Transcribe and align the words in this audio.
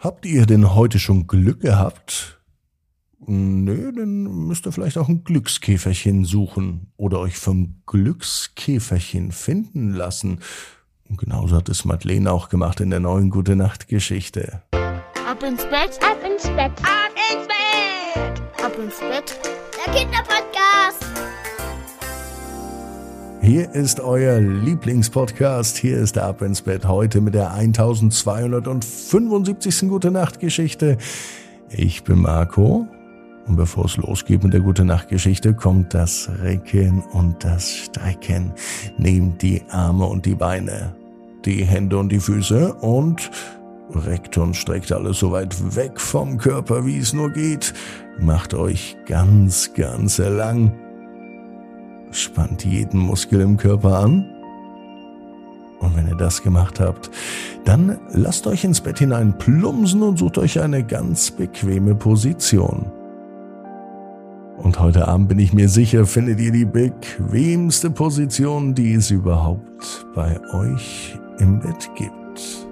Habt 0.00 0.24
ihr 0.24 0.46
denn 0.46 0.74
heute 0.74 0.98
schon 0.98 1.26
Glück 1.26 1.60
gehabt? 1.60 2.40
Nö, 3.26 3.92
dann 3.92 4.22
müsst 4.46 4.66
ihr 4.66 4.72
vielleicht 4.72 4.96
auch 4.96 5.08
ein 5.08 5.24
Glückskäferchen 5.24 6.24
suchen 6.24 6.90
oder 6.96 7.18
euch 7.20 7.36
vom 7.36 7.82
Glückskäferchen 7.86 9.30
finden 9.30 9.92
lassen. 9.92 10.40
Und 11.06 11.18
genauso 11.18 11.54
hat 11.54 11.68
es 11.68 11.84
Madeleine 11.84 12.32
auch 12.32 12.48
gemacht 12.48 12.80
in 12.80 12.88
der 12.88 13.00
neuen 13.00 13.28
Gute 13.28 13.56
Nacht 13.56 13.88
Geschichte. 13.88 14.62
Ab 14.72 15.42
ins 15.42 15.64
Bett, 15.64 15.98
Ab 16.02 16.18
ins 16.26 16.44
Bett. 16.44 16.72
ab 16.82 17.12
ins 17.30 17.46
Bett, 17.46 18.64
ab 18.64 18.78
ins 18.78 19.00
Bett. 19.00 19.38
Der 19.86 19.94
Kinderpodcast. 19.94 21.09
Hier 23.42 23.74
ist 23.74 24.00
euer 24.00 24.38
Lieblingspodcast. 24.38 25.78
Hier 25.78 25.96
ist 25.96 26.16
der 26.16 26.26
Ab 26.26 26.42
ins 26.42 26.60
Bett 26.60 26.86
heute 26.86 27.22
mit 27.22 27.32
der 27.34 27.52
1275. 27.52 29.88
Gute 29.88 30.10
Nacht 30.10 30.40
Geschichte. 30.40 30.98
Ich 31.70 32.04
bin 32.04 32.20
Marco. 32.20 32.86
Und 33.46 33.56
bevor 33.56 33.86
es 33.86 33.96
losgeht 33.96 34.44
mit 34.44 34.52
der 34.52 34.60
Gute 34.60 34.84
Nacht 34.84 35.08
Geschichte, 35.08 35.54
kommt 35.54 35.94
das 35.94 36.28
Recken 36.42 37.02
und 37.12 37.42
das 37.42 37.70
Strecken. 37.70 38.52
Nehmt 38.98 39.40
die 39.40 39.62
Arme 39.70 40.04
und 40.04 40.26
die 40.26 40.34
Beine, 40.34 40.94
die 41.46 41.64
Hände 41.64 41.96
und 41.96 42.10
die 42.10 42.20
Füße 42.20 42.74
und 42.74 43.30
reckt 43.94 44.36
und 44.36 44.54
streckt 44.54 44.92
alles 44.92 45.18
so 45.18 45.32
weit 45.32 45.74
weg 45.74 45.98
vom 45.98 46.36
Körper, 46.36 46.84
wie 46.84 46.98
es 46.98 47.14
nur 47.14 47.30
geht. 47.30 47.72
Macht 48.20 48.52
euch 48.52 48.98
ganz, 49.06 49.72
ganz 49.72 50.18
lang. 50.18 50.74
Spannt 52.10 52.64
jeden 52.64 53.00
Muskel 53.00 53.40
im 53.40 53.56
Körper 53.56 54.00
an. 54.00 54.26
Und 55.80 55.96
wenn 55.96 56.08
ihr 56.08 56.16
das 56.16 56.42
gemacht 56.42 56.80
habt, 56.80 57.10
dann 57.64 57.98
lasst 58.12 58.46
euch 58.46 58.64
ins 58.64 58.80
Bett 58.80 58.98
hinein 58.98 59.38
plumpsen 59.38 60.02
und 60.02 60.18
sucht 60.18 60.38
euch 60.38 60.60
eine 60.60 60.84
ganz 60.84 61.30
bequeme 61.30 61.94
Position. 61.94 62.90
Und 64.58 64.78
heute 64.78 65.08
Abend 65.08 65.28
bin 65.28 65.38
ich 65.38 65.54
mir 65.54 65.70
sicher, 65.70 66.04
findet 66.04 66.38
ihr 66.38 66.52
die 66.52 66.66
bequemste 66.66 67.90
Position, 67.90 68.74
die 68.74 68.92
es 68.92 69.10
überhaupt 69.10 70.06
bei 70.14 70.38
euch 70.52 71.18
im 71.38 71.60
Bett 71.60 71.88
gibt. 71.96 72.66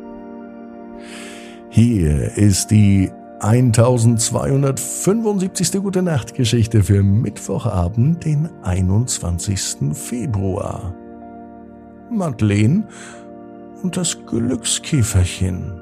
Hier 1.70 2.36
ist 2.36 2.70
die 2.70 3.10
1275. 3.40 5.80
Gute 5.80 6.02
Nacht 6.02 6.34
Geschichte 6.34 6.82
für 6.82 7.04
Mittwochabend, 7.04 8.24
den 8.24 8.48
21. 8.64 9.96
Februar. 9.96 10.92
Madeleine 12.10 12.88
und 13.82 13.96
das 13.96 14.18
Glückskäferchen. 14.26 15.72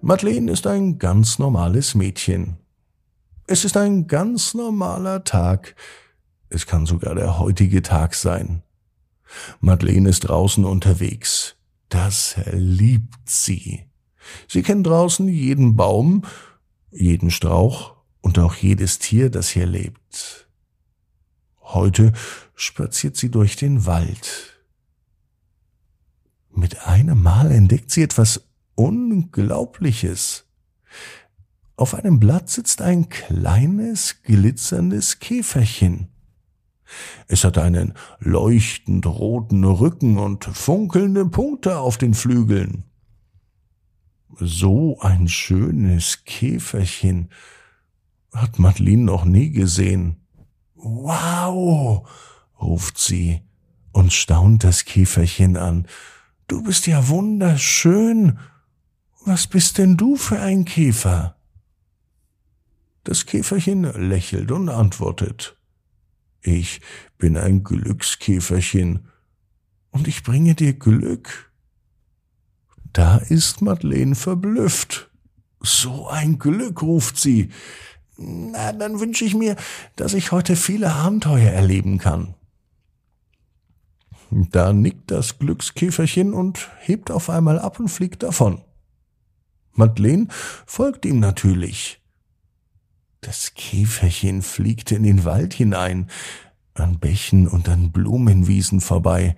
Madeleine 0.00 0.50
ist 0.50 0.66
ein 0.66 0.98
ganz 0.98 1.38
normales 1.38 1.94
Mädchen. 1.94 2.56
Es 3.46 3.64
ist 3.64 3.76
ein 3.76 4.08
ganz 4.08 4.54
normaler 4.54 5.22
Tag. 5.22 5.76
Es 6.48 6.66
kann 6.66 6.86
sogar 6.86 7.14
der 7.14 7.38
heutige 7.38 7.82
Tag 7.82 8.14
sein. 8.14 8.64
Madeleine 9.60 10.08
ist 10.08 10.20
draußen 10.20 10.64
unterwegs. 10.64 11.56
Das 11.88 12.36
liebt 12.52 13.28
sie. 13.28 13.84
Sie 14.48 14.62
kennt 14.62 14.86
draußen 14.86 15.28
jeden 15.28 15.76
Baum, 15.76 16.22
jeden 16.90 17.30
Strauch 17.30 17.94
und 18.20 18.38
auch 18.38 18.54
jedes 18.54 18.98
Tier, 18.98 19.30
das 19.30 19.48
hier 19.48 19.66
lebt. 19.66 20.48
Heute 21.60 22.12
spaziert 22.54 23.16
sie 23.16 23.30
durch 23.30 23.56
den 23.56 23.86
Wald. 23.86 24.60
Mit 26.50 26.86
einem 26.86 27.22
Mal 27.22 27.50
entdeckt 27.50 27.90
sie 27.90 28.02
etwas 28.02 28.48
Unglaubliches. 28.76 30.44
Auf 31.76 31.94
einem 31.94 32.20
Blatt 32.20 32.48
sitzt 32.48 32.82
ein 32.82 33.08
kleines, 33.08 34.22
glitzerndes 34.22 35.18
Käferchen. 35.18 36.08
Es 37.26 37.42
hat 37.42 37.58
einen 37.58 37.94
leuchtend 38.20 39.06
roten 39.06 39.64
Rücken 39.64 40.18
und 40.18 40.44
funkelnde 40.44 41.26
Punkte 41.26 41.78
auf 41.78 41.98
den 41.98 42.14
Flügeln. 42.14 42.84
So 44.38 44.98
ein 45.00 45.28
schönes 45.28 46.24
Käferchen 46.24 47.30
hat 48.32 48.58
Madeline 48.58 49.04
noch 49.04 49.24
nie 49.24 49.50
gesehen. 49.50 50.16
Wow, 50.74 52.08
ruft 52.60 52.98
sie 52.98 53.42
und 53.92 54.12
staunt 54.12 54.64
das 54.64 54.84
Käferchen 54.84 55.56
an. 55.56 55.86
Du 56.48 56.62
bist 56.62 56.86
ja 56.86 57.08
wunderschön. 57.08 58.38
Was 59.24 59.46
bist 59.46 59.78
denn 59.78 59.96
du 59.96 60.16
für 60.16 60.40
ein 60.40 60.64
Käfer? 60.64 61.36
Das 63.04 63.26
Käferchen 63.26 63.84
lächelt 64.08 64.50
und 64.50 64.68
antwortet. 64.68 65.56
Ich 66.42 66.80
bin 67.18 67.38
ein 67.38 67.64
Glückskäferchen 67.64 69.08
und 69.90 70.08
ich 70.08 70.22
bringe 70.22 70.54
dir 70.54 70.74
Glück. 70.74 71.52
Da 72.94 73.16
ist 73.16 73.60
Madeleine 73.60 74.14
verblüfft. 74.14 75.10
So 75.60 76.06
ein 76.06 76.38
Glück, 76.38 76.80
ruft 76.80 77.18
sie. 77.18 77.50
Na, 78.16 78.72
dann 78.72 79.00
wünsche 79.00 79.24
ich 79.24 79.34
mir, 79.34 79.56
dass 79.96 80.14
ich 80.14 80.30
heute 80.30 80.54
viele 80.54 80.92
Abenteuer 80.92 81.50
erleben 81.50 81.98
kann. 81.98 82.34
Da 84.30 84.72
nickt 84.72 85.10
das 85.10 85.40
Glückskäferchen 85.40 86.32
und 86.32 86.70
hebt 86.80 87.10
auf 87.10 87.28
einmal 87.28 87.58
ab 87.58 87.80
und 87.80 87.88
fliegt 87.88 88.22
davon. 88.22 88.62
Madeleine 89.72 90.28
folgt 90.64 91.04
ihm 91.04 91.18
natürlich. 91.18 92.00
Das 93.22 93.54
Käferchen 93.54 94.42
fliegt 94.42 94.92
in 94.92 95.02
den 95.02 95.24
Wald 95.24 95.52
hinein, 95.52 96.10
an 96.74 97.00
Bächen 97.00 97.48
und 97.48 97.68
an 97.68 97.90
Blumenwiesen 97.90 98.80
vorbei, 98.80 99.34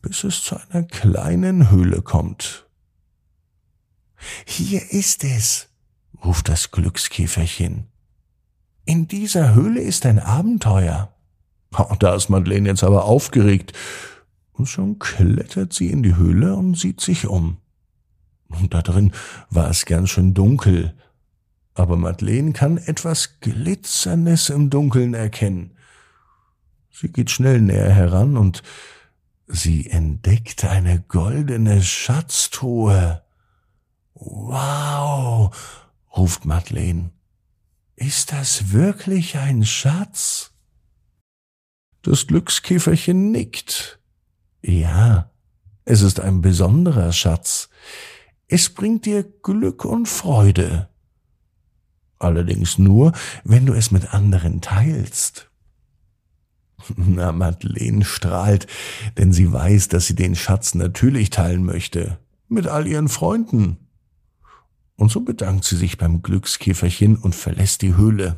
bis 0.00 0.24
es 0.24 0.42
zu 0.42 0.56
einer 0.56 0.84
kleinen 0.84 1.70
Höhle 1.70 2.02
kommt. 2.02 2.66
Hier 4.46 4.90
ist 4.90 5.24
es, 5.24 5.68
ruft 6.24 6.48
das 6.48 6.70
Glückskäferchen. 6.70 7.86
In 8.84 9.06
dieser 9.06 9.54
Höhle 9.54 9.80
ist 9.80 10.06
ein 10.06 10.18
Abenteuer. 10.18 11.12
Oh, 11.76 11.94
da 11.98 12.14
ist 12.14 12.30
Madeleine 12.30 12.70
jetzt 12.70 12.82
aber 12.82 13.04
aufgeregt. 13.04 13.72
Und 14.52 14.66
schon 14.66 14.98
klettert 14.98 15.72
sie 15.72 15.90
in 15.90 16.02
die 16.02 16.16
Höhle 16.16 16.56
und 16.56 16.76
sieht 16.76 17.00
sich 17.00 17.26
um. 17.26 17.58
Und 18.48 18.74
da 18.74 18.82
drin 18.82 19.12
war 19.50 19.70
es 19.70 19.84
ganz 19.84 20.10
schön 20.10 20.34
dunkel. 20.34 20.94
Aber 21.74 21.96
Madeleine 21.96 22.52
kann 22.52 22.78
etwas 22.78 23.40
Glitzerndes 23.40 24.48
im 24.48 24.70
Dunkeln 24.70 25.14
erkennen. 25.14 25.76
Sie 26.90 27.12
geht 27.12 27.30
schnell 27.30 27.60
näher 27.60 27.92
heran 27.92 28.36
und 28.36 28.62
sie 29.48 29.90
entdeckt 29.90 30.64
eine 30.64 31.00
goldene 31.00 31.82
Schatztruhe. 31.82 33.22
Wow, 34.14 35.56
ruft 36.16 36.44
Madeleine. 36.44 37.10
Ist 37.96 38.32
das 38.32 38.72
wirklich 38.72 39.38
ein 39.38 39.64
Schatz? 39.64 40.52
Das 42.02 42.26
Glückskäferchen 42.26 43.32
nickt. 43.32 43.98
Ja, 44.62 45.30
es 45.84 46.02
ist 46.02 46.20
ein 46.20 46.42
besonderer 46.42 47.12
Schatz. 47.12 47.70
Es 48.46 48.68
bringt 48.70 49.06
dir 49.06 49.24
Glück 49.24 49.84
und 49.84 50.06
Freude. 50.06 50.88
Allerdings 52.18 52.78
nur, 52.78 53.12
wenn 53.44 53.66
du 53.66 53.72
es 53.72 53.90
mit 53.90 54.12
anderen 54.12 54.60
teilst. 54.60 55.47
Na, 56.96 57.32
Madeleine 57.32 58.04
strahlt, 58.04 58.66
denn 59.16 59.32
sie 59.32 59.52
weiß, 59.52 59.88
dass 59.88 60.06
sie 60.06 60.14
den 60.14 60.34
Schatz 60.34 60.74
natürlich 60.74 61.30
teilen 61.30 61.64
möchte. 61.64 62.18
Mit 62.48 62.66
all 62.66 62.86
ihren 62.86 63.08
Freunden. 63.08 63.76
Und 64.96 65.10
so 65.10 65.20
bedankt 65.20 65.64
sie 65.64 65.76
sich 65.76 65.98
beim 65.98 66.22
Glückskäferchen 66.22 67.16
und 67.16 67.34
verlässt 67.34 67.82
die 67.82 67.94
Höhle. 67.94 68.36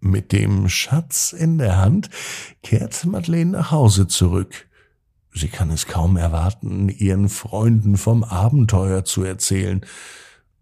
Mit 0.00 0.32
dem 0.32 0.68
Schatz 0.68 1.32
in 1.32 1.58
der 1.58 1.78
Hand 1.78 2.10
kehrt 2.62 3.04
Madeleine 3.04 3.50
nach 3.50 3.70
Hause 3.70 4.06
zurück. 4.06 4.68
Sie 5.32 5.48
kann 5.48 5.70
es 5.70 5.86
kaum 5.86 6.16
erwarten, 6.16 6.88
ihren 6.88 7.28
Freunden 7.28 7.96
vom 7.96 8.22
Abenteuer 8.22 9.04
zu 9.04 9.24
erzählen 9.24 9.84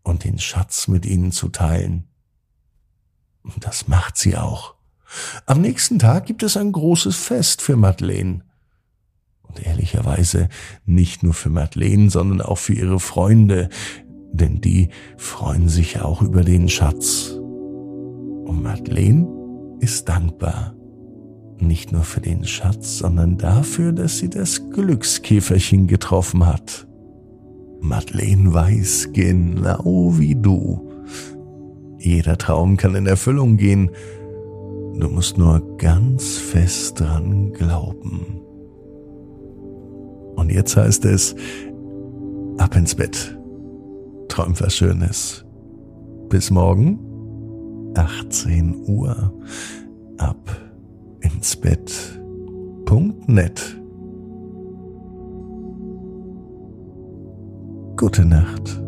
und 0.03 0.25
den 0.25 0.39
Schatz 0.39 0.89
mit 0.89 1.05
ihnen 1.05 1.31
zu 1.31 1.49
teilen. 1.49 2.09
Und 3.43 3.65
das 3.65 3.89
macht 3.89 4.17
sie 4.17 4.37
auch. 4.37 4.75
Am 5.47 5.61
nächsten 5.61 5.99
Tag 5.99 6.27
gibt 6.27 6.43
es 6.43 6.57
ein 6.57 6.73
großes 6.73 7.17
Fest 7.17 7.63
für 7.63 7.77
Madeleine. 7.77 8.43
Und 9.43 9.65
ehrlicherweise 9.65 10.49
nicht 10.87 11.23
nur 11.23 11.35
für 11.35 11.51
Madeleine, 11.51 12.11
sondern 12.11 12.41
auch 12.41 12.59
für 12.59 12.73
ihre 12.73 13.01
Freunde, 13.01 13.69
denn 14.33 14.61
die 14.61 14.89
freuen 15.19 15.69
sich 15.69 16.01
auch 16.01 16.23
über 16.23 16.43
den 16.43 16.69
Schatz. 16.69 17.33
Und 17.33 18.63
Madeleine 18.63 19.29
ist 19.81 20.09
dankbar 20.09 20.75
nicht 21.63 21.93
nur 21.93 22.03
für 22.03 22.21
den 22.21 22.45
Schatz, 22.45 22.99
sondern 22.99 23.39
dafür, 23.39 23.93
dass 23.93 24.19
sie 24.19 24.29
das 24.29 24.71
Glückskäferchen 24.71 25.87
getroffen 25.87 26.47
hat. 26.47 26.87
Madeleine 27.81 28.53
weiß 28.53 29.11
genau 29.13 30.15
wie 30.19 30.35
du. 30.35 30.91
Jeder 31.99 32.37
Traum 32.37 32.77
kann 32.77 32.95
in 32.95 33.07
Erfüllung 33.07 33.57
gehen. 33.57 33.91
Du 34.99 35.09
musst 35.09 35.39
nur 35.39 35.77
ganz 35.79 36.39
fest 36.39 37.01
dran 37.01 37.53
glauben. 37.53 38.41
Und 40.37 40.51
jetzt 40.51 40.77
heißt 40.77 41.05
es, 41.05 41.35
ab 42.59 42.77
ins 42.77 42.95
Bett. 42.95 43.39
Träum 44.29 44.59
was 44.61 44.77
Schönes. 44.77 45.45
Bis 46.29 46.51
morgen, 46.51 46.99
18 47.95 48.85
Uhr, 48.87 49.33
ab 50.19 50.51
ins 51.21 51.57
Bett.net. 51.57 52.63
Gute 57.97 58.25
Nacht. 58.25 58.82